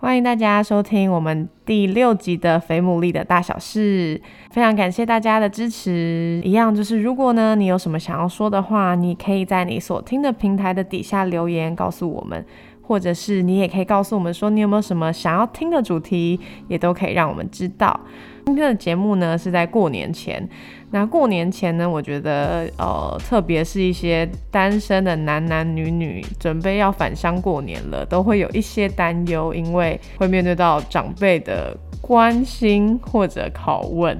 [0.00, 4.16] 欢迎大家收听我们第六集的《肥牡蛎的大小事》，
[4.54, 6.40] 非常感谢大家的支持。
[6.44, 12.46] 一样就是，如果呢你有什么想要说的话，你可以在你所听的平台的底下留言告诉我们，
[12.88, 18.00] 或者是你也可以告诉我们说你有没有什么想要听的主题，也都可以让我们知道。
[18.46, 20.48] 今天的节目呢是在过年前。
[20.90, 34.18] 那过年前呢，我觉得呃，特别是一些单身的男男女女，准备要返乡过年了，都会有一些担忧，因为会面对到长辈的关心或者拷问。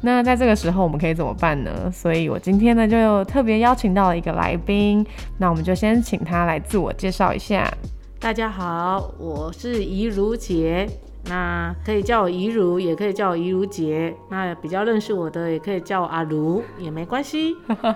[0.00, 1.90] 那在这个时候，我们可以怎么办呢？
[1.92, 5.04] 所以我今天呢，就特别邀请到了一个来宾，
[5.36, 7.70] 那我们就先请他来自我介绍一下。
[8.18, 10.88] 大家好，我是怡如姐。
[11.26, 14.14] 那可以叫我怡如，也可以叫我怡如姐。
[14.30, 17.54] 那比较认识我的，也可以叫我阿如，也没关系。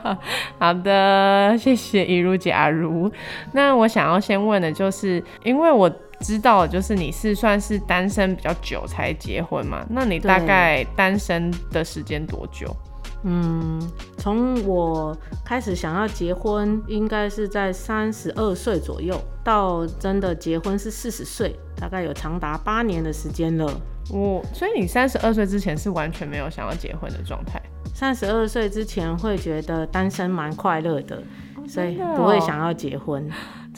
[0.58, 3.11] 好的，谢谢怡如姐阿如。
[3.53, 9.84] 那我想要先问的就是，因为我知道，就是你是算是单身比较久才结婚嘛？
[9.89, 12.77] 那你大概单身的时间多久？
[13.23, 13.81] 嗯，
[14.17, 23.71] 从我开始想要结婚，应该是在三十二岁左右，到真的结婚是四十岁，大概有长达八年的时间了。
[24.11, 27.61] 我，所以你三十二岁之前是完全没有想要结婚的状态？
[27.95, 31.23] 三十二岁之前会觉得单身蛮快乐的，
[31.69, 33.29] 所以不会想要结婚。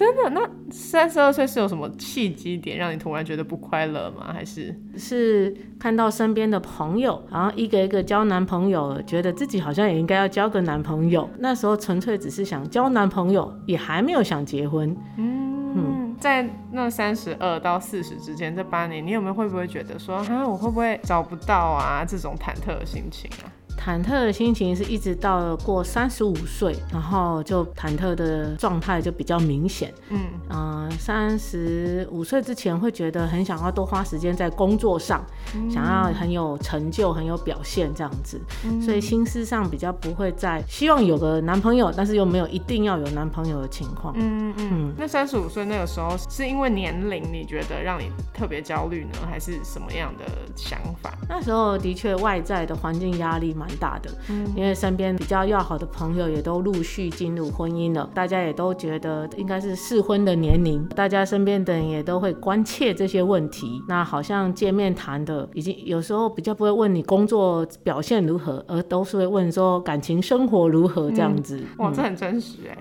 [0.02, 0.30] 真的？
[0.30, 4.32] 那三十二岁是有什么契机点让你突然觉得不快乐吗？
[4.32, 11.28] 还是是看到身边的朋友，然后一个一个交男朋友，觉得自己好像也应该要交个男朋友。
[11.38, 14.96] 那时候纯粹只是想交男朋友，也还没有想结婚。
[15.16, 22.04] 嗯，在那三十二到四十之间这八年，你有没有会不会觉得说，啊，我会不会找不到啊？
[22.04, 23.46] 这种忐忑的心情啊？
[23.78, 29.92] 忐忑的心情是一直到过三十五岁，然后就忐忑的状态就比较明显。
[30.10, 35.24] 嗯，呃，三十五岁之前会觉得很想要多花时间在工作上，
[35.68, 38.40] 想要很有成就、很有表现这样子，
[38.80, 44.14] 所以心思上比较不会在希望有个男朋友，但是又没有一定要有男朋友的情况。
[44.16, 44.92] 嗯嗯。
[44.96, 51.12] 那三十五岁那个时候是因为年龄你觉得让你特别焦虑呢，还是什么样的想法？
[51.28, 53.72] 那时候的确外在的环境压力蛮。
[53.80, 54.10] 大的，
[54.54, 63.82] 因为身边比较要好的朋友也都陆续进入婚姻了，大家也都觉得应该是适婚的年龄，大家身边的人也都会关切这些问题。
[63.88, 71.58] 那好像见面谈的，已经有时候比较不会问你工作表现如何，而都是会问说感情生活如何这样子。
[71.78, 72.78] 哇，这很真实哎。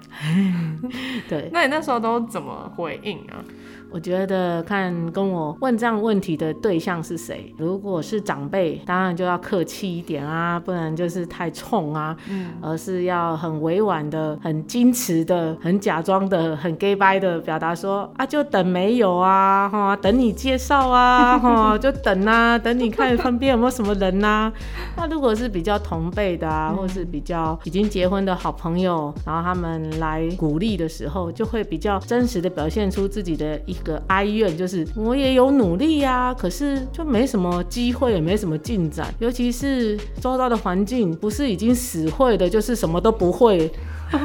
[1.28, 3.42] 对，那你那时候都怎么回应啊？
[3.92, 24.50] 我觉得看跟我问这样问题的对象是谁，如果是长辈，当然就要客气一点啊，不能就是太冲啊，嗯，而是要很委婉的、很矜持的、很假装的、很 gay 掰的表达说啊，就等没有啊，哈，等你介绍啊，哈， 就等啊，等你看身边有没有什么人呐。
[24.96, 33.76] 那如果是比较同辈的啊，或是比较已经结婚的好朋友，然后他们来鼓励的时候，就会比较真实的表现出自己的一。
[33.84, 39.14] 个哀怨就是我也有努力呀，可是就没什么机会，也没什么进展。
[39.20, 43.72] 尤其是周遭的环境，不是已经死会的，就是什么都不会。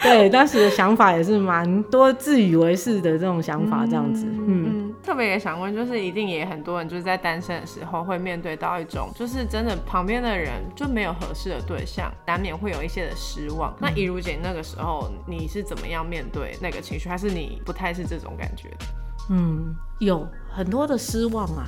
[0.00, 4.26] 对，当时的想法也是蛮多自以为是的这种想法，这样子。
[4.46, 13.76] 嗯，特别也想问，就是一定也很多人就是在单身的时候会面对到一种，就是真的旁边的人就没有合适的对象，难免会有一些的失望。
[13.78, 18.86] 那怡如姐那个时候你是怎么样面对那个情绪，还是你不太是这种感觉的？
[19.30, 21.66] 嗯，有很多的失望啊。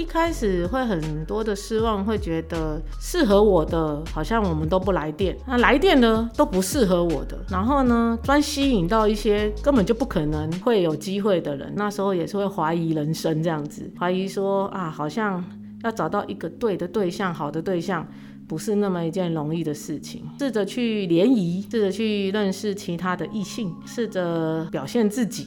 [0.00, 15.44] 一开始会很多的失望，会觉得适合我的好像我们都不来电，那来电的都不适合我的，然后呢专吸引到一些根本就不可能会有机会的人，那时候也是会怀疑人生这样子，怀疑说啊好像
[15.84, 18.08] 要找到一个对的对象，好的对象
[18.48, 25.46] 不是那么一件容易的事情，试着去联谊，试着去认识其他的异性，试着表现自己。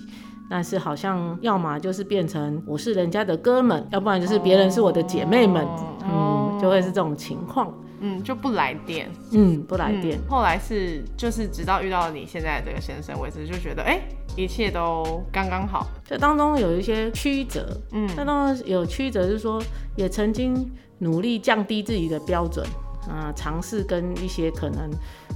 [0.54, 5.68] 但是好像要么就是变成我是人家的哥们，要不然就是别人是我的姐妹们，
[6.04, 10.20] 嗯，就会是这种情况，嗯，就不来电，嗯，不来电。
[10.30, 14.00] 后来是就是直到遇到你现在这个先生为止，就觉得哎，
[14.38, 15.88] 一切都刚刚好。
[16.06, 19.60] 这当中有一些曲折，嗯，这当中有曲折，就是说
[19.96, 22.64] 也曾经努力降低自己的标准。
[23.10, 24.90] 啊，尝试跟一些可能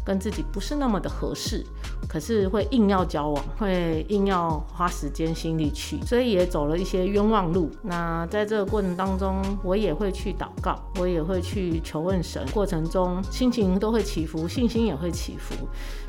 [0.08, 1.62] 跟自己不是那么的合适，
[2.08, 7.70] 可是会硬要交往，会硬要花时间心力去，所以也走了一些冤枉路。
[7.82, 15.54] 那在这个过程当中，我也会去祷告，我也会去求问神，过程中心情都会起伏，信心也会起伏，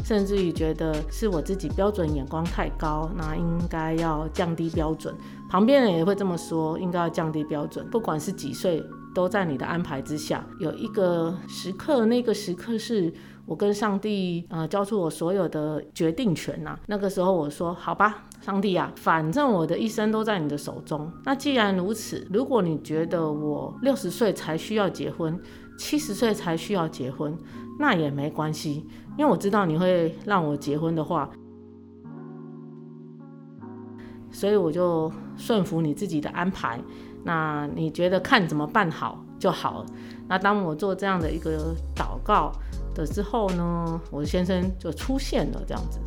[0.04, 5.12] 甚至于觉得是我自己标准眼光太高，那应该要降低标准。
[5.50, 8.80] 旁边人也会这么说，应该要降低标准，不管是几岁。
[9.14, 10.46] 都在你的安排之下。
[10.60, 13.12] 有一个时刻，那个时刻是
[13.48, 16.78] 我跟上帝呃交出我所有的决定权呐。
[16.86, 21.10] 那个时候我说：“好吧，上帝啊，反正我的一生都在你的手中。
[21.24, 25.40] 那既然如此，如果你觉得我六十岁才需要结婚，
[25.78, 27.34] 七十岁才需要结婚，
[27.78, 28.86] 那也没关系，
[29.16, 31.30] 因为我知道你会让我结婚的话，
[34.30, 36.78] 所以我就顺服你自己的安排。”
[37.24, 39.86] 那你觉得看怎么办好就好了。
[40.28, 42.52] 那当我做这样的一个祷告
[42.98, 46.00] 的之后呢，我的先生就出现了，这样子。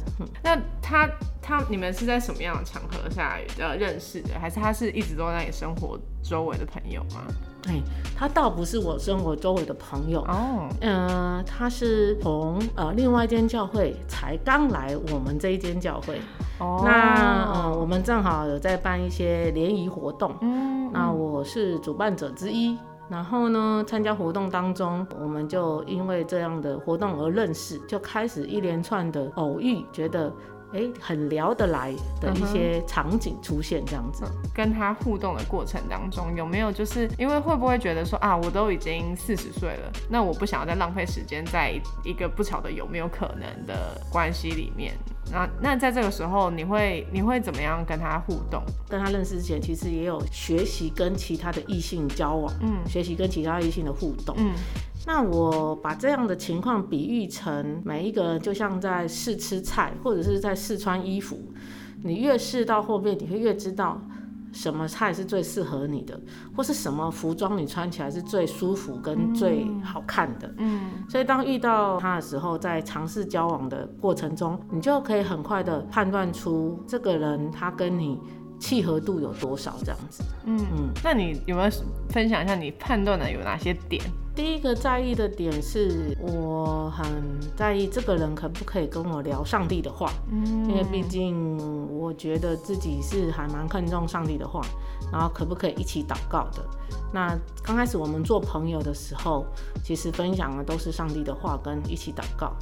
[0.44, 1.10] 那他
[1.42, 4.38] 他你们是在什么样的场合下呃认识的？
[4.40, 7.24] 还是他是一直都在你生活周围的朋友吗？
[7.68, 7.82] 哎，
[8.16, 16.20] 他倒不是我生活周围的朋友哦，嗯，他是从呃另外一间教会才刚来我们这一间教会。
[16.60, 20.36] 哦，那呃我们正好有在办一些联谊活动。
[20.42, 20.92] 嗯。
[20.92, 22.78] 那我是主办者之一，
[23.12, 30.34] 然后呢，参加活动当中，我们就因为这样的活动而认识，就开始一连串的偶遇，觉得。
[30.74, 34.24] 哎，很聊得来的一些场景出现，这样子。
[34.56, 41.74] 跟他互动的过程当中，有没有就是因为会不会觉得说啊，我都已经四十岁了，那我不想要再浪费时间在
[42.06, 44.94] 一个不晓得有没有可能的关系里面。
[45.30, 48.64] 那那在这个时候，你会你会怎么样跟他互动？
[48.90, 54.52] 跟他认识之前，其实也有学习跟其他的异性交往，嗯，学习跟其他异性的互动，嗯。
[55.06, 61.40] 那我把这样的情况比喻成每一个人就像在试吃菜，或者是在试穿衣服。
[62.04, 64.00] 你越试到后面，你会越知道
[64.52, 66.20] 什么菜是最适合你的，
[66.56, 70.54] 或是什么服装你穿起来是最舒服跟最好看的。
[70.58, 78.20] 嗯，所以当遇到他的时候，在尝试交往的过程中，你就可以很快的判断出这个人他跟你。
[78.62, 79.74] 契合度有多少？
[79.84, 81.70] 这样子，嗯嗯，那你有没有
[82.10, 84.00] 分享一下你判断的有哪些点？
[84.34, 87.06] 第一个在意的点是我很
[87.56, 91.58] 在意这个人可不可以跟我聊上帝的话，嗯，因为毕竟
[91.90, 94.62] 我觉得自己是还蛮看重上帝的话，
[95.12, 96.64] 然后可不可以一起祷告的？
[97.14, 99.46] 那刚开始我们做朋友的时候，
[99.84, 102.54] 其实分享的都是上帝的话跟一起祷告，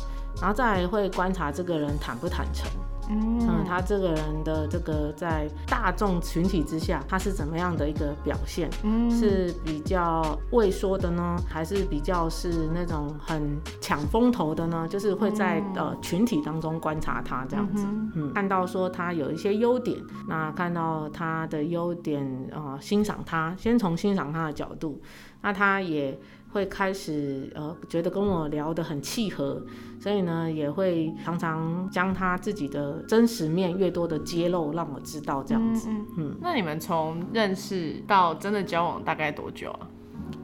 [0.42, 2.68] 然后再会观察这个人坦不坦诚。
[3.10, 8.70] 嗯，他这个人的这个在大众群体之下，他是怎么样的一个表现？
[8.84, 14.88] 嗯，是比较畏缩的呢，还是比较是那种很抢风头的呢？
[14.88, 17.86] 就是会在呃群体当中观察他这样子，
[18.16, 19.98] 嗯，看到说他有一些优点，
[20.28, 22.24] 那看到他的优点
[22.54, 25.02] 啊，欣赏他，先从欣赏他的角度，
[25.42, 26.20] 那他也。
[26.52, 29.62] 会开始呃觉得跟我聊得很契合，
[30.00, 35.90] 所以呢也会常常将他自己的真实面越多的揭露，让我知道这样子。
[36.18, 39.88] 嗯，那你们从认识到真的交往大概多久啊？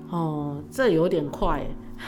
[0.09, 1.65] 哦，这有点快。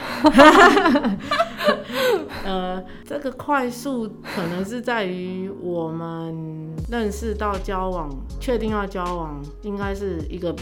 [2.43, 10.55] 呃，这个快速可能是在于我们认识到交往，确定要交往，应该是一个。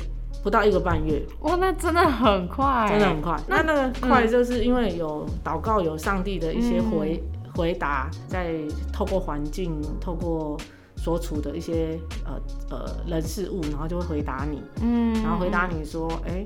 [0.46, 3.36] 不到一个半月，哇，那真的很快，真的很快。
[3.48, 7.20] 那那个快，就是因为有祷告，有上帝的一些回
[7.56, 8.54] 回答，在
[8.94, 10.56] 透过环境，透过
[10.96, 16.46] 所处的一些呃呃人事物，然后就会回答你，嗯，然后回答你说，哎。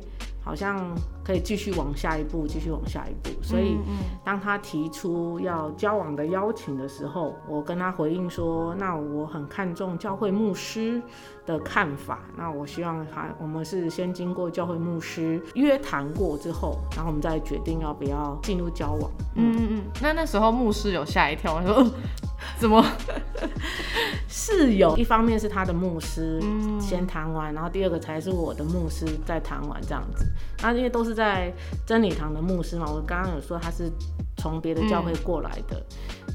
[0.49, 0.83] 好像
[1.23, 3.29] 可以继续往下一步，继续往下一步。
[3.43, 3.77] 所以，
[4.25, 10.99] 当他提出要交往的邀请的时候，我跟他回应说：“那我很看重教会牧师
[11.45, 12.21] 的看法。
[12.35, 19.81] 那我希望他，我们是先经过教会牧师约谈过之后，然后我们再决定要不要进入交往。”嗯嗯嗯。
[20.01, 21.85] 那那时候牧师有吓一跳，我说
[22.57, 22.83] ：“怎么？”
[24.39, 26.41] 是有一方面是他的牧师
[26.79, 30.25] 先谈完，然后第二个才是我的牧师再谈完这样子。
[30.61, 31.53] 那因为都是在
[31.85, 33.91] 真理堂的牧师嘛，我刚刚有说他是
[34.39, 35.81] 从别的教会过来的。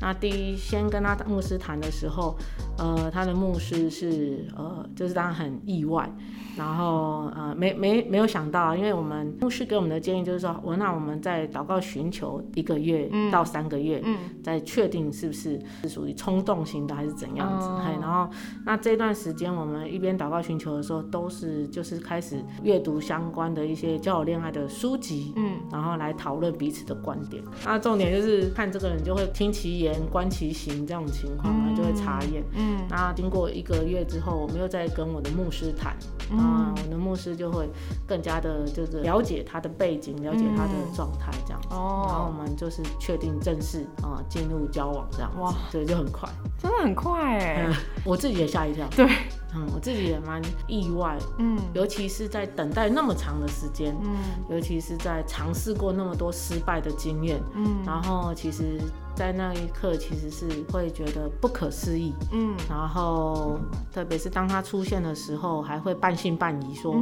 [0.00, 2.36] 那第一先跟他牧师谈的时候，
[2.78, 6.08] 呃，他的牧师是呃，就是当然很意外。
[6.56, 18.30] 然后呃没没没有想到，因为我们牧师给我们的建议就是说，我那我们在祷告寻求一个月到三个月，嗯，再确定是不是是属于冲动型的还是怎样子，嘿，然后
[18.64, 27.42] 那这段时间我们一边祷告寻求的时候，都是就是开始阅读相关的一些交友恋爱的书籍，嗯，然后来讨论彼此的观点。
[27.64, 35.96] 那重点就是看这个人就会听其言观其行这种情况，就会查验，嗯，那经过一个月之后，我们又再跟我的牧师谈。
[36.36, 37.68] 啊，我的牧师就会
[38.06, 47.68] 更加的，就是了解他的背景，了解他的状态这样子，然后我们就是确定正式啊进入交往这样子，哇，对，就很快，真的很快哎，
[48.04, 49.06] 我自己也吓一跳，对，
[49.54, 54.16] 嗯，我自己也蛮意外，嗯，尤其是在等待那么长的时间，嗯，
[54.50, 58.80] 尤其是在尝试过那么多失败的经验，嗯，然后其实。
[59.16, 63.60] 在那一刻，其实是会觉得不可思议，嗯，然后
[63.92, 66.96] 特别是当他出现的时候，还会半信半疑，说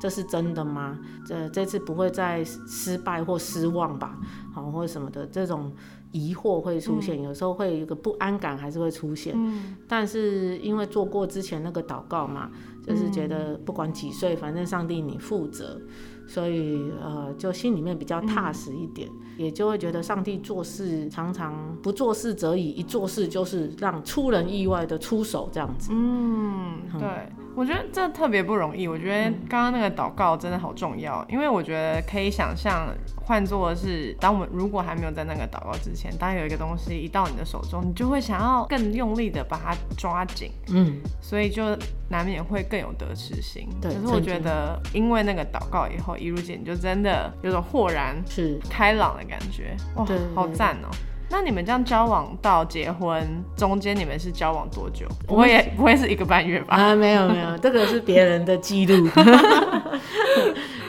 [0.00, 0.98] 这是真的吗？
[1.26, 4.16] 这这次不会再失败或失望吧？
[4.54, 5.70] 好，或者什么的这种
[6.12, 12.50] 疑惑会出现，有时候会有一个不安感还是会出现，嗯，但是因为做过之前那个祷告嘛，
[12.86, 15.80] 就是觉得不管几岁，反正上帝你负责。
[16.26, 25.90] 所以，呃，就心里面比较踏实一点，也就会觉得上帝做事常常不做事则已，一做事就是让出人意外的出手这样子。
[25.90, 27.32] 嗯，对。
[27.58, 28.86] 我觉得这特别不容易。
[28.86, 41.76] 我觉得刚刚那个祷告真的好重要，因为我觉得可以想象，换作是当我们如果还没有在那个祷告之前，当有一个东西一到你的手中，你就会想要更用力的把它抓紧，嗯，所以就
[42.08, 43.68] 难免会更有得失心。
[43.82, 50.88] 对，可是我觉得因为那个祷告以后，一如姐你就真的有种豁然是开朗的感觉，哇，好赞哦。
[51.30, 53.22] 那你们这样交往到结婚
[53.54, 55.06] 中间，你们是交往多久？
[55.26, 56.76] 不会也不会是一个半月吧？
[56.76, 59.08] 啊，没有没有，这个是别人的记录，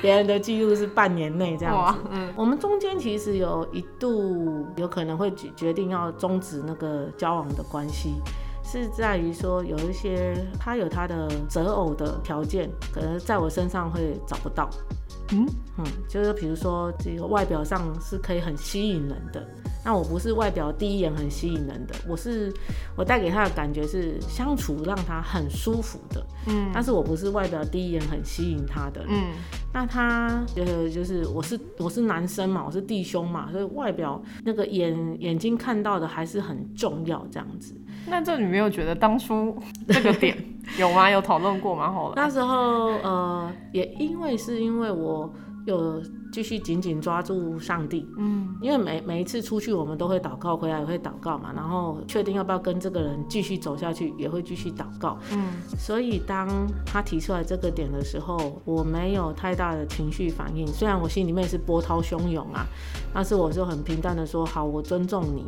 [0.01, 2.00] 别人的记录是半年内这样子。
[2.12, 8.15] 嗯，我们中间其实有一度有可能会决决定要终止那个交往的关系，
[8.63, 14.69] 是在于说有一些他有他的择偶的条件，可能在我身上会找不到。
[15.31, 15.46] 嗯
[15.77, 19.46] 嗯，就是比如说这个外表上是可以很吸引人的。
[19.83, 22.53] 那我不是外表第一眼很吸引人的，我是
[22.98, 29.33] 我带给他的感觉是相处让他很舒服的，嗯，但是我不是外表第一眼很吸引他的，嗯，
[29.74, 37.74] 那他呃就是我是我是男生嘛，我是弟兄嘛，所以外表那个眼眼睛看到的还是很重要这样子。
[38.05, 39.57] 那这你没有觉得当初
[39.88, 40.38] 这个点
[40.77, 41.09] 有吗？
[41.09, 41.91] 有讨论过吗？
[41.91, 45.33] 好了那时候呃也因为是因为我
[45.65, 46.01] 有。
[46.31, 56.48] 继续紧紧抓住上帝，嗯，因为每每一次出去，我们都会祷告，回来也会祷告嘛，然后确定要不要跟这个人继续走下去，也会继续祷告，嗯，所以当
[56.86, 62.65] 他提出来这个点的时候，我没有太大的情绪反应，虽然我心里面是波涛汹涌啊，
[63.13, 65.45] 但是我就很平淡的说，好，我尊重你。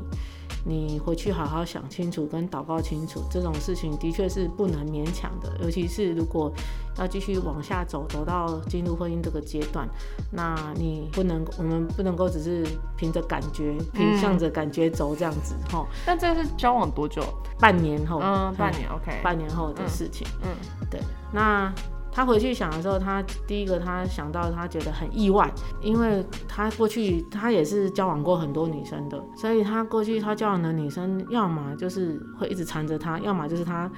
[0.64, 5.58] 你回去好好想清楚，跟祷告清楚，这种事情的确是不能勉强的。
[5.64, 6.52] 尤其是如果
[6.98, 9.88] 要继续往下走，走到进入婚姻这个阶段，
[10.32, 12.66] 那你不能，我们不能够只是
[12.96, 15.86] 凭着感觉，凭向着感觉走这样子，哈。
[16.06, 17.24] 那这是交往多久？
[17.60, 20.50] 半年后，嗯，半年，OK，半年后的事情，嗯，
[20.90, 21.00] 对，
[21.32, 21.74] 那。
[22.12, 25.50] 他回去想的时候，他第一个他想到，他觉得很意外，
[25.82, 33.90] 因为他过去他也是交往过很多女生的，所以他过去他交往的女生，要么就是会一直缠着他，要么就是他，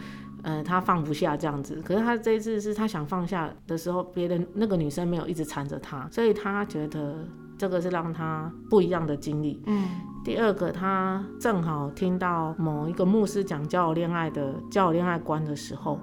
[0.44, 1.82] 呃，他放不下这样子。
[1.84, 7.26] 可是他这一次是他想放下的时候，别人那个女生没有一直缠着他，所以他觉得
[7.58, 9.60] 这个是让他不一样的经历。
[9.66, 9.90] 嗯，
[10.24, 16.00] 第二个他正好听到某一个牧师讲交友恋爱的交友恋爱观的时候。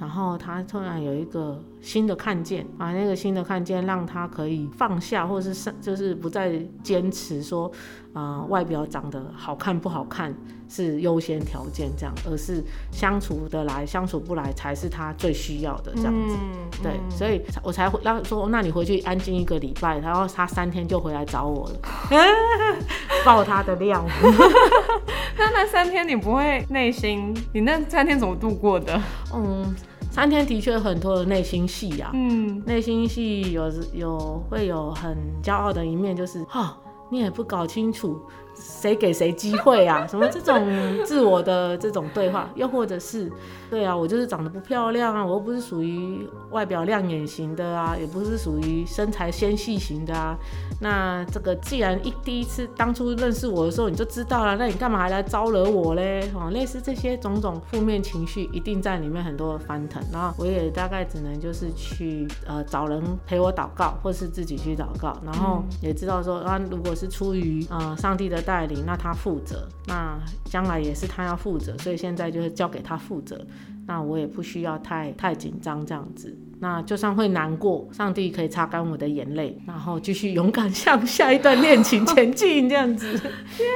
[0.00, 7.70] 然后他突然有一个新的看见，啊，那个新的看见让他可以放下，或者是就是不再坚持说，
[8.14, 10.34] 啊，外表长得好看不好看
[10.70, 16.36] 是优先条件这样，而是相处得来相处不来才是他最需要的这样子。
[16.82, 21.76] 对，所以我才会让说，那你回去安静一个礼拜，然后他三天就回来找我了，
[23.22, 24.02] 爆他的料。
[25.36, 28.98] 那那三天你不会内心，你那三天怎么度过的？
[29.34, 29.74] 嗯。
[30.10, 36.76] 三天的确很多的内心戏呀，嗯，内心戏有有会有很骄傲的一面，就是哈，
[37.10, 38.20] 你也不搞清楚，
[38.60, 40.06] 谁给谁机会啊？
[40.08, 40.64] 什么这种
[41.04, 43.32] 自我的这种对话，又或者是，
[43.70, 50.36] 对啊，我就是长得不漂亮啊，我又不是属于外表亮眼型的啊，也不是属于身材纤细型的啊。
[50.80, 56.30] 那这个既然一第一次当初认识我的时候你就知道了，那你干嘛还来招惹我嘞？
[56.34, 60.02] 哦，类似这些种种负面情绪，一定在里面很多的翻腾。
[60.12, 65.16] 然后我也大概只能就是去呃找人陪我祷告，或是自己去祷告。
[65.24, 73.46] 然后也知道说，啊，如果是出于呃上帝的带领，那他负责，那将来也是他要负责，所以现在就是交给他负责。
[73.86, 76.36] 那我也不需要太太紧张这样子。
[76.58, 83.16] 那就算会难过，上帝可以擦干我的眼泪，然后继续勇敢向下一段恋情前进，这样子。
[83.56, 83.68] 天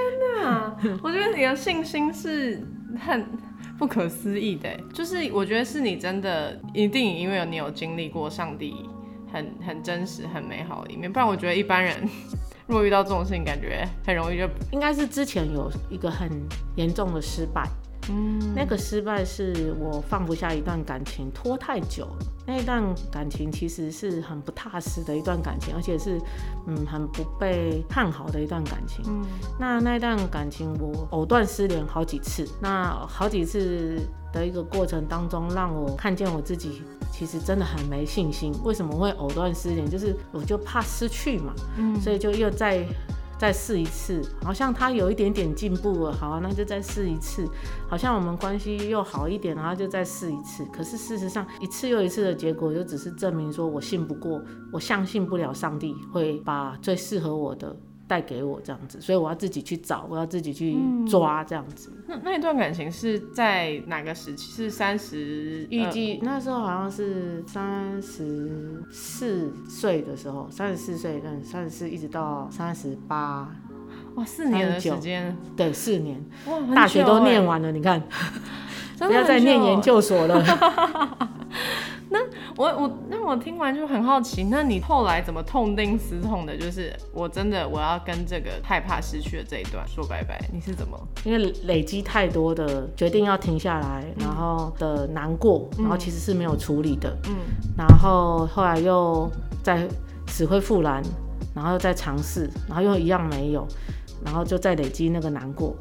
[0.43, 2.61] 哪，我觉得你的信心是
[2.99, 3.25] 很
[3.78, 8.75] 不可思议的，就是我觉得是你真的一定因为你有经历过上帝
[9.33, 11.97] 很很真实、很美好的一面，不然我觉得一般人
[12.66, 16.30] 如果遇到这种事情，感觉很容易就应该是之前有一个很
[16.76, 17.68] 严重的失败。
[18.11, 22.26] 嗯，那个失败是我放不下一段感情，拖太久了。
[22.47, 26.21] 那一段感情其实是很不踏实的一段感情，而且是
[26.66, 29.02] 嗯很不被看好的一段感情。
[29.09, 29.25] 嗯，
[29.59, 33.99] 那那一段感情我藕断丝连好几次，那好几次
[34.35, 36.83] 的一个过程当中，让我看见我自己
[37.16, 38.52] 其实真的很没信心。
[38.64, 39.88] 为什么会藕断丝连？
[39.88, 42.85] 就是我就怕失去嘛，嗯，所以就又再。
[43.37, 47.44] 再试一次，好像他有一点点进步了，好，啊那就再试一次。
[47.88, 50.64] 好像我们关系又好一点，然后就再试一次。
[50.73, 54.40] 可是事实上，一次又一次的结果，就只是证明说我信不过，
[54.73, 60.76] 我相信不了上帝会把最适合我的带给我这样子，所以我要自己去找，我要自己去
[61.08, 61.90] 抓这样子。
[62.06, 64.52] 那那一段感情是在哪个时期？
[64.52, 65.66] 是三十？
[65.70, 73.49] 预计那时候好像是三十四岁的时候，三十四岁，嗯，三十四一直到三十八，
[74.16, 78.02] 哇，四年的时间，对，四年，哇，大学都念完了，你看，
[78.99, 80.44] 不要再念研究所了。
[82.14, 82.21] 那
[82.56, 86.56] 我我那我听完就很好奇，那你后来怎么痛定思痛的？
[86.56, 90.40] 就是我真的我要跟这个害怕失去的这一段说拜拜。
[90.52, 90.97] 你是怎么？
[91.25, 97.12] 因为累积太多的决定要停下来，然后的难过，然后其实是没有处理的。
[97.26, 97.35] 嗯。
[97.76, 99.28] 然后后来又
[99.64, 99.88] 再
[100.28, 101.02] 死灰复燃，
[101.52, 103.66] 然后又再尝试，然后又一样没有，
[104.25, 105.75] 然后就再累积那个难过。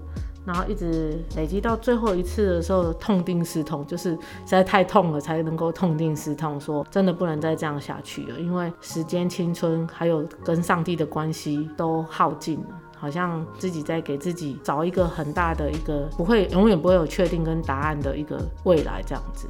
[0.46, 19.48] 然后一直累积到最后一次的时候，痛定思痛，就是实在太痛了，才能够痛定思痛，说真的不能再这样下去了，因为时间、青春还有跟上帝的关系都耗尽了，好像自己在给自己找一个很大的一个不会永远不会有确定跟答案的一个未来这样子。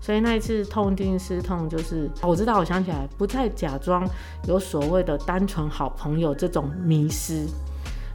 [0.00, 4.08] 所以那一次痛定思痛，就是我知道，我想起来，不再假装
[4.48, 7.46] 有所谓的单纯好朋友这种迷失。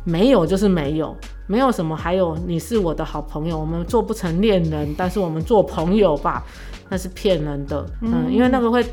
[0.03, 1.15] 没有就是没有，
[1.47, 1.95] 没有什么。
[1.95, 6.43] 还有你是我的好朋友，我们做不成恋人，但是我们做朋友吧，
[6.89, 7.85] 那是骗人的。
[8.01, 8.85] 嗯，因为那个会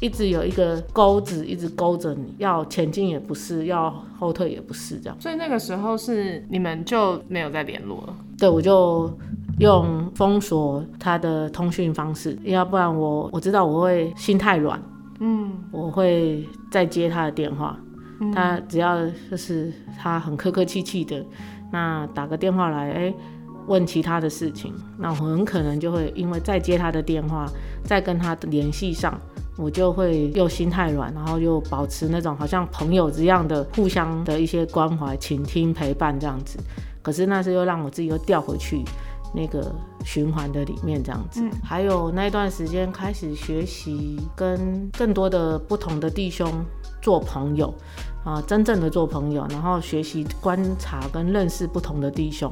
[0.00, 5.16] 一直有一个钩子，一直勾着你，要前进也不是，要后退也不是，这样。
[5.20, 8.14] 所以那个时候是你们就没有再联络了。
[8.38, 9.12] 对，我就
[9.58, 14.82] 用封锁他的通讯方式，要不然我我知道我会心太软，
[15.20, 17.78] 嗯，我会再接他的电话。
[18.34, 18.98] 他只要
[19.30, 21.24] 就是他很客客气气的，
[21.72, 23.14] 那打个电话来，哎，
[23.66, 27.46] 问其他的事情，那我很可能就会因为再接他的电话，
[27.84, 29.18] 再跟他联系上，
[29.56, 36.58] 我就会又心太软，然后又保持那种好像朋友一样的互相的一些关怀、倾听、陪伴这样子。
[37.02, 38.84] 可是那是又让我自己又掉回去
[39.34, 41.42] 那个循环的里面这样子。
[41.62, 46.52] 还有那段时间开始学习跟更多的不同的弟兄
[47.00, 47.72] 做朋友。
[48.24, 52.50] 啊，真正的做朋友，然后学习观察跟认识不同的弟兄，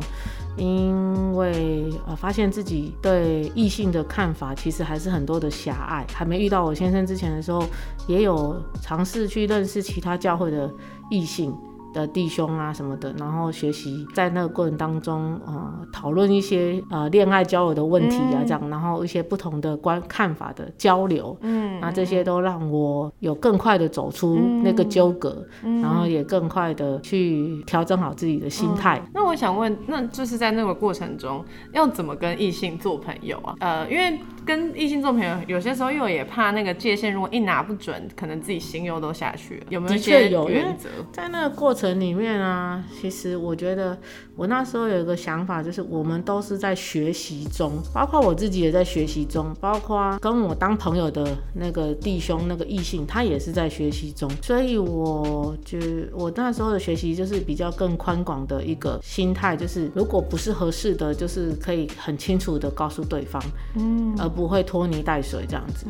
[0.57, 6.07] 因为呃发现自己对异性的看法其实还是很多的狭隘。
[6.14, 7.64] 还没遇到我先生之前的时候，
[8.07, 10.72] 也有尝试去认识其他教会的
[11.11, 11.54] 异性。
[11.92, 29.03] 的弟兄啊什么的，然后学习在那个过程当中，呃，讨论一些呃恋爱交友的问题啊，这样，然后一些不同的观看法的交流，嗯，那这些都让我有更快的走出那个纠葛，然后也更快的去调整好自己的心态。
[29.14, 33.55] 那我想问，那就是在那个过程中要怎么跟异性做朋友啊？
[33.61, 39.66] 呃，因为跟异性做朋友，有些时候又也怕那个界限如果一拿不准，可能自己心又都下去了。
[39.70, 40.88] 有没有一些原则？
[41.12, 41.78] 在那个过。
[41.78, 43.96] 程里面啊，其实我觉得
[44.34, 54.28] 我那时候有一个想法，就是我们都是在学习中，包括我自己也在学习中，包括跟我当朋友的那个弟兄那个异性，他也是在学习中。
[54.42, 55.78] 所以我就
[56.12, 63.40] 我那时候的学习就是比较更宽广的一个心态，就是如果不是合适的，就是可以很清楚的告诉对方，
[63.76, 65.85] 嗯，而不会拖泥带水这样子。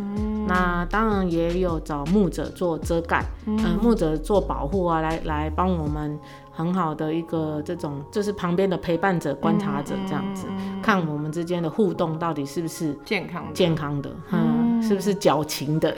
[0.47, 6.19] 那当然也有找牧者做遮盖，嗯，牧者做保护啊，来来帮我们
[6.51, 10.47] 很好的一个这种，就是旁边的陪伴者、观察者这样子，
[10.83, 15.95] 看我们之间的互动到底是不是健康健康的，嗯，是不是矫情的，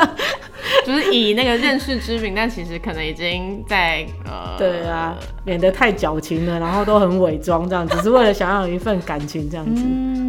[0.84, 10.27] 就是以那个认识之名，但其实可能已经在呃，对啊，免得太矫情了，然后都很伪装这样，只是为了想要有一份感情这样子，对。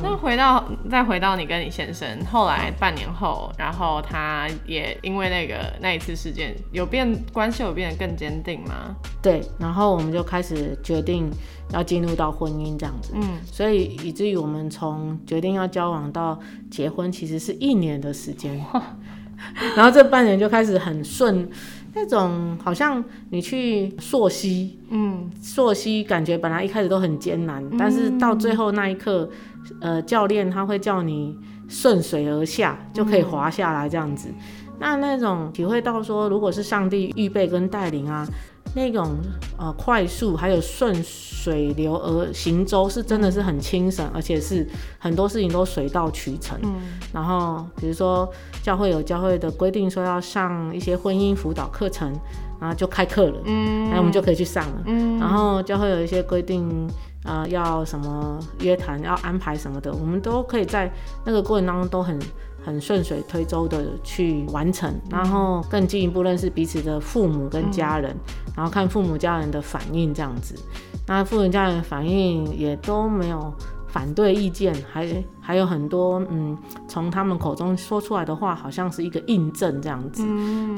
[0.00, 8.96] 那回到再回到你跟你先生，后来半年后，然后他也因为那个那一次事件有变关系有变得更坚定吗？
[9.20, 11.30] 对，然后我们就开始决定
[11.72, 18.64] 要进入到婚姻这样子，嗯，所以以至于我们从决定要交往到结婚，其实是一年的时间，
[19.76, 21.48] 然后这半年就开始很顺。
[21.94, 29.28] 那种好像你去溯溪，嗯，溯溪感觉本来一开始都很艰难，但是到最后那一刻，
[29.80, 31.36] 呃，教练他会叫你
[31.68, 34.28] 顺水而下，就可以滑下来这样子。
[34.78, 38.26] 那那种体会到说，如果是上帝预备跟带领啊。
[38.74, 39.16] 那种
[39.58, 44.66] 呃快速还有顺水流而行舟是真的是很轻省，而且是
[44.98, 46.58] 很多事情都水到渠成。
[46.62, 46.74] 嗯，
[47.12, 48.28] 然后比如说
[48.62, 52.12] 教会有教会的规定说要上一些婚姻辅导课程，
[52.60, 53.40] 然后就开课了。
[53.44, 54.82] 嗯，那我们就可以去上了。
[54.86, 56.88] 嗯，然后教会有一些规定，
[57.24, 60.90] 呃，要什么约谈要安排什么的，我们都可以在
[61.24, 62.18] 那个过程当中都很。
[62.64, 68.16] 很顺水推舟的去完成，然后更进一步认识彼此的父母跟家人，
[68.56, 70.54] 然后看父母家人的反应这样子，
[71.06, 73.52] 那父母家人反应也都没有。
[73.92, 75.06] 反对意见还
[75.38, 76.56] 还有很多，嗯，
[76.88, 80.26] 从他们口中说出来的话，好像是一个印证这样子，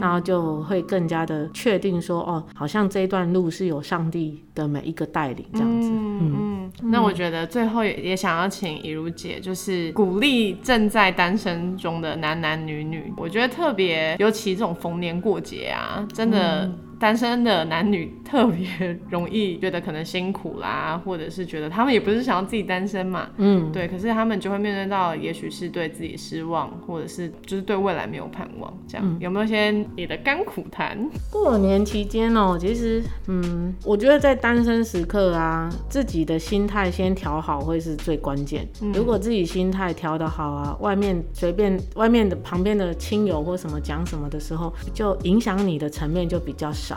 [0.00, 5.88] 然后就会更加的确定说，哦，好像这一段路是有上帝的每一个带领这样子。
[5.92, 16.68] 嗯，那我觉得最后也也想要请怡如姐，就是鼓励正在单身中的男男女女，我觉得特别尤其这种逢年过节啊，真的。
[17.05, 30.99] 单身的男女 特别容易觉得可能辛苦啦，或者是觉得他们也不是想要自己单身嘛，嗯，对，可是他们就会面对到，也许是对自己失望，或者是就是对未来没有盼望，这样有没有一些你的甘苦谈？
[31.31, 38.67] 过年期间哦，其实，嗯，我觉得在单身时刻啊，自己的心态先调好会是最关键。
[38.95, 46.94] 如果自己心态调得好啊，外面随便外面的旁边的亲友或什么讲什么的时候，就影响你的层面就比较少。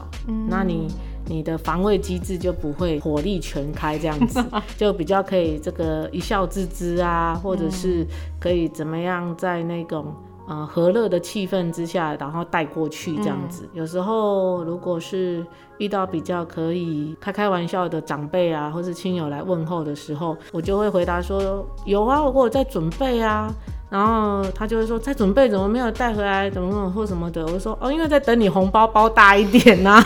[0.49, 0.87] 那你
[1.25, 4.43] 你的防卫机制就不会火力全开这样子，
[4.77, 8.05] 就比较可以这个一笑置之啊，或者是
[8.39, 10.13] 可以怎么样在那种
[10.47, 13.67] 呃和乐的气氛之下，然后带过去这样子。
[13.73, 15.45] 有时候如果是
[15.79, 23.53] 遇到比较可以开开玩笑的长辈啊，或是亲友来问候的时候，我就会回答说有啊，我我在准备啊。
[23.89, 27.45] 然后他就会说，在准备怎么没有带回来，怎么怎么或什么的。
[27.45, 30.03] 我就说，哦，因为在等你红包包大一点呐，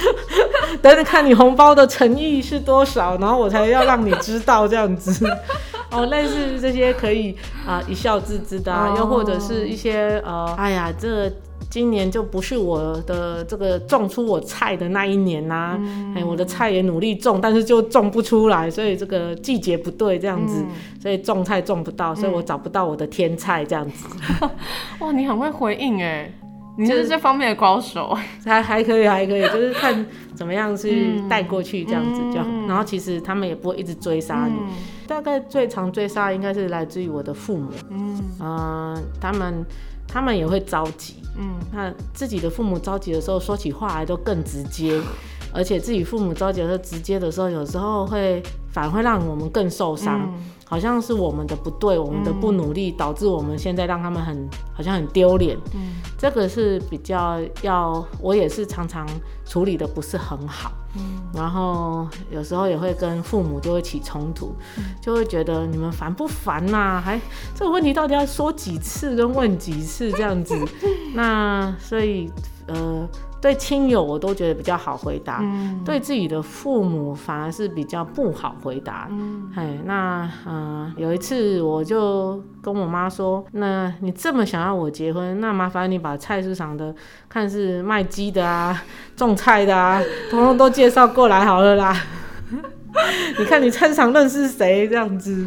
[0.80, 5.26] 等着看你红包的诚意是多少，然后我才要让你知道这样子。
[5.90, 11.30] 哦，类似这些可以啊一笑置之的，啊又或者是一些呃，哎呀这。
[11.68, 15.78] 今年就不是我的这个种出我菜的那一年呐，
[16.16, 20.64] 哎，我的菜也努力种，但是就种不出来，所以这个季节不对，这样子，
[21.00, 24.08] 所以种菜种不到，所以我找不到我的天菜这样子。
[24.98, 26.32] 哇，你很会回应哎，
[26.76, 34.54] 你是这方面的高手， 还还可以，还可以，就是看怎么样去带过去这样子，就然后其实他们也不会一直追杀你，
[35.06, 39.64] 大概最常追杀应该是来自于我的父母，嗯，他们。
[40.12, 45.00] 他们也会着急，嗯，那自己的父母着急的时候，说起话来都更直接，
[45.54, 50.28] 而且自己父母着急的时候，直接的时候，有时候会反而会让我们更受伤。
[50.70, 55.58] 好像是我们的不对，我们的不努力，导致我们现在让他们很好像很丢脸。
[55.74, 59.04] 嗯，这个是比较要，我也是常常
[59.50, 60.70] 处理的不是很好。
[60.96, 64.54] 嗯，然后有时候也会跟父母就会起冲突，
[65.02, 67.02] 就会觉得你们烦不烦呐？
[67.04, 67.20] 还
[67.54, 70.54] 这个问题到底要说几次跟问几次这样子？
[71.14, 72.30] 那所以。
[72.68, 73.08] 呃。
[73.42, 75.42] 对亲友我都觉得比较好回答，
[75.82, 79.08] 对自己的父母反而是比较不好回答。
[79.54, 86.94] 哎，那嗯，有一次我就跟我妈说：“那你这么想要我结婚，那麻烦你把菜市场的
[87.30, 88.78] 看是卖鸡的啊、
[89.26, 91.96] 种菜的啊，统统都介绍过来好了啦。
[93.38, 95.46] 你看你菜市场认识谁这样子？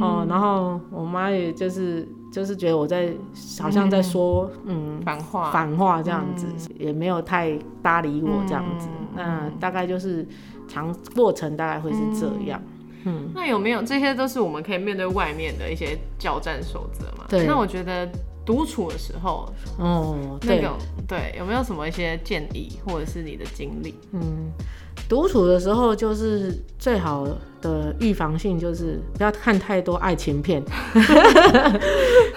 [0.00, 3.10] 哦，然后我妈也就是。”就是觉得我在
[3.58, 6.46] 好像在说嗯反话反话这样子，
[6.78, 8.86] 也没有太搭理我这样子。
[9.16, 10.24] 那大概就是
[10.68, 12.60] 长过程大概会是这样。
[13.04, 17.24] 嗯，那有没有这些都是我们可以面对外面的一些交战守则嘛？
[17.30, 17.46] 对。
[17.46, 18.06] 那我觉得
[18.48, 20.74] 独处的时候，哦，那个
[21.06, 23.94] 对，有没有什么一些建议或者是你的经历？
[24.12, 24.50] 嗯。
[25.06, 27.26] 独处的时候，就是最好
[27.60, 30.62] 的预防性，就是不要看太多爱情片，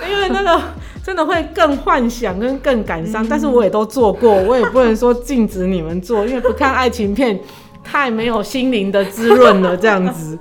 [0.10, 0.62] 因为那个
[1.04, 3.28] 真的会更幻想跟更感伤。
[3.28, 7.39] 但是我也都做过，我也不能说禁止你们做，因为不看爱情片
[7.84, 10.38] 太没有心灵的滋润了，这样子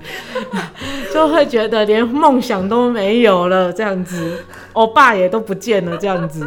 [1.12, 6.46] 就会觉得连梦想都没有了，这样子，欧巴也都不见了，这样子。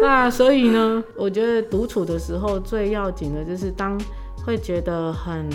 [0.00, 4.00] 那所以呢，我觉得独处的时候最要紧的就是当。
[4.46, 5.48] 会觉得很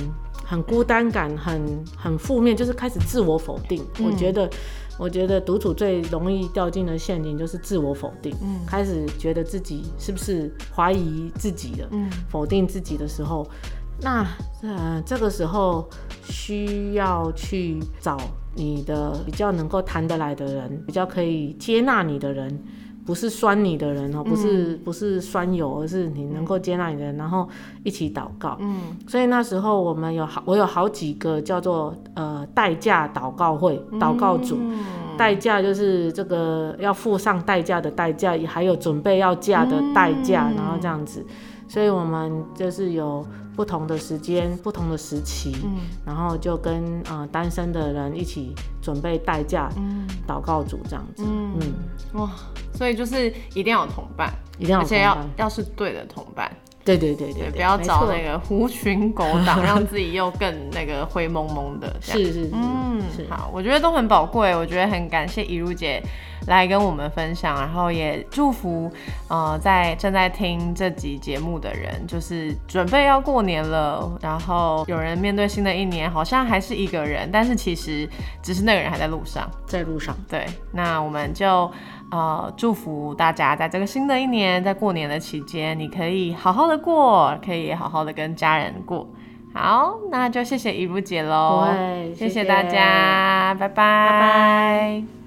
[0.43, 1.61] 很孤单感，很
[1.95, 3.85] 很负面，就是开始自我否定。
[4.03, 4.49] 我觉得，
[4.97, 8.35] 我觉得独处最容易掉进的陷阱就是自我否定。
[8.41, 11.87] 嗯，开始觉得自己是不是怀疑自己了？
[11.91, 13.47] 嗯，否定自己的时候，
[14.01, 14.25] 那
[14.62, 15.89] 呃这个时候
[16.23, 18.17] 需要去找
[18.55, 22.63] 你的比较能够谈得来的人，比较可以接纳你的人。
[23.05, 27.49] 不是酸你的人哦，不是不是酸友，而是你能够接纳你的人，然后
[27.83, 28.55] 一起祷告。
[28.59, 34.59] 嗯，所以那时候我们有好，我有好几个叫做呃代价祷告会祷告组，
[35.17, 41.25] 代价就是这个要付上代价的代价，还有准备要嫁的代价，然后这样子。
[41.67, 43.25] 所以我们就是有
[43.59, 45.53] 不同的时间、不同的时期，
[46.05, 49.69] 然后就跟呃单身的人一起准备代驾
[50.25, 51.25] 祷告组这样子。
[51.27, 51.59] 嗯，
[52.13, 52.31] 哇，
[52.73, 56.49] 所以就是一定要有同伴，一定要，而且要要是对的同伴。
[56.85, 61.95] 对对对对，不要找那个狐群狗党， 让自己又更那个灰蒙蒙的。
[62.01, 66.01] 是是是，嗯，好，我觉得都很宝贵，我觉得很感谢怡如姐
[66.47, 68.91] 来跟我们分享，然后也祝福
[69.27, 78.09] 呃在正在听这集节目的人，就是准备要过年了，然后有人面对新的一年，好像还是一个人，但是其实
[78.41, 80.17] 只是那个人还在路上，在路上。
[80.27, 81.69] 对，那我们就。
[82.11, 89.07] 呃，祝福大家在这个新的一年，在过年的期间，你可以好好的过，可以好好的跟家人过。
[89.53, 91.67] 好，那就谢谢怡如姐喽，
[92.15, 95.18] 谢谢大家，拜拜，拜拜。